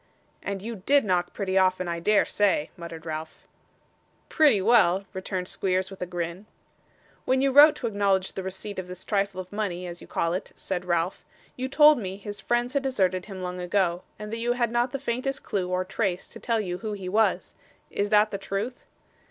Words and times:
'And 0.41 0.63
you 0.63 0.77
DID 0.77 1.05
knock 1.05 1.31
pretty 1.31 1.59
often, 1.59 1.87
I 1.87 1.99
dare 1.99 2.25
say?' 2.25 2.71
muttered 2.75 3.05
Ralph. 3.05 3.47
'Pretty 4.29 4.59
well,' 4.59 5.05
returned 5.13 5.47
Squeers 5.47 5.91
with 5.91 6.01
a 6.01 6.07
grin. 6.07 6.47
'When 7.25 7.39
you 7.39 7.51
wrote 7.51 7.75
to 7.75 7.85
acknowledge 7.85 8.33
the 8.33 8.41
receipt 8.41 8.79
of 8.79 8.87
this 8.87 9.05
trifle 9.05 9.39
of 9.39 9.51
money 9.53 9.85
as 9.85 10.01
you 10.01 10.07
call 10.07 10.33
it,' 10.33 10.53
said 10.55 10.85
Ralph, 10.85 11.23
'you 11.55 11.67
told 11.69 11.99
me 11.99 12.17
his 12.17 12.41
friends 12.41 12.73
had 12.73 12.81
deserted 12.81 13.25
him 13.27 13.43
long 13.43 13.59
ago, 13.59 14.01
and 14.17 14.33
that 14.33 14.39
you 14.39 14.53
had 14.53 14.71
not 14.71 14.91
the 14.91 14.97
faintest 14.97 15.43
clue 15.43 15.69
or 15.69 15.85
trace 15.85 16.27
to 16.29 16.39
tell 16.39 16.59
you 16.59 16.79
who 16.79 16.93
he 16.93 17.07
was. 17.07 17.53
Is 17.91 18.09
that 18.09 18.31
the 18.31 18.39
truth? 18.39 18.87